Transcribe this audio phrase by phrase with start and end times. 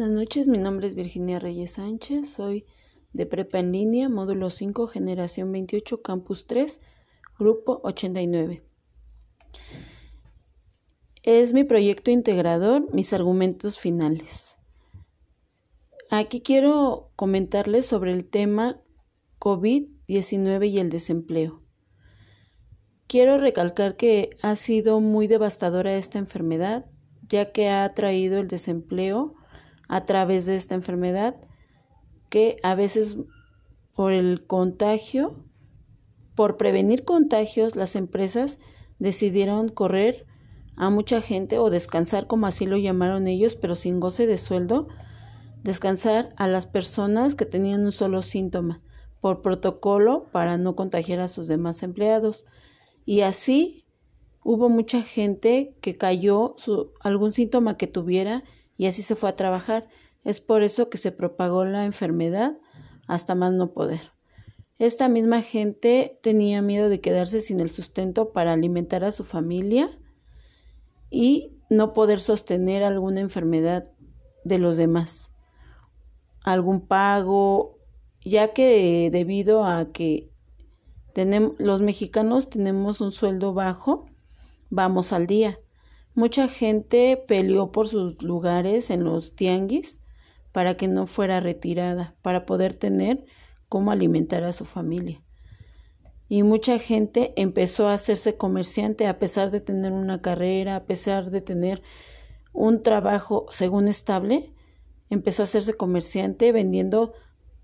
[0.00, 2.64] Buenas noches, mi nombre es Virginia Reyes Sánchez, soy
[3.12, 6.80] de Prepa en línea, módulo 5, generación 28, campus 3,
[7.38, 8.62] grupo 89.
[11.22, 14.56] Es mi proyecto integrador, mis argumentos finales.
[16.10, 18.80] Aquí quiero comentarles sobre el tema
[19.38, 21.60] COVID-19 y el desempleo.
[23.06, 26.86] Quiero recalcar que ha sido muy devastadora esta enfermedad,
[27.28, 29.36] ya que ha traído el desempleo
[29.90, 31.34] a través de esta enfermedad
[32.28, 33.16] que a veces
[33.92, 35.44] por el contagio,
[36.36, 38.60] por prevenir contagios, las empresas
[39.00, 40.26] decidieron correr
[40.76, 44.86] a mucha gente o descansar, como así lo llamaron ellos, pero sin goce de sueldo,
[45.64, 48.80] descansar a las personas que tenían un solo síntoma
[49.18, 52.44] por protocolo para no contagiar a sus demás empleados.
[53.04, 53.86] Y así
[54.44, 58.44] hubo mucha gente que cayó su, algún síntoma que tuviera
[58.80, 59.86] y así se fue a trabajar.
[60.24, 62.56] Es por eso que se propagó la enfermedad
[63.06, 64.00] hasta más no poder.
[64.78, 69.86] Esta misma gente tenía miedo de quedarse sin el sustento para alimentar a su familia
[71.10, 73.92] y no poder sostener alguna enfermedad
[74.44, 75.30] de los demás,
[76.42, 77.76] algún pago,
[78.24, 80.30] ya que debido a que
[81.58, 84.06] los mexicanos tenemos un sueldo bajo,
[84.70, 85.60] vamos al día.
[86.20, 90.02] Mucha gente peleó por sus lugares en los tianguis
[90.52, 93.24] para que no fuera retirada, para poder tener
[93.70, 95.24] cómo alimentar a su familia.
[96.28, 101.30] Y mucha gente empezó a hacerse comerciante a pesar de tener una carrera, a pesar
[101.30, 101.82] de tener
[102.52, 104.52] un trabajo según estable,
[105.08, 107.14] empezó a hacerse comerciante vendiendo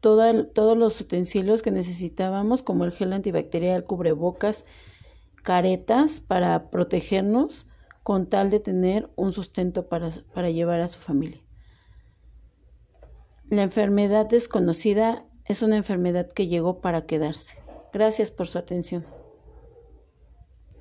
[0.00, 4.64] todos los utensilios que necesitábamos, como el gel antibacterial, cubrebocas,
[5.44, 7.68] caretas para protegernos
[8.10, 11.40] con tal de tener un sustento para, para llevar a su familia.
[13.48, 17.62] La enfermedad desconocida es una enfermedad que llegó para quedarse.
[17.92, 19.06] Gracias por su atención.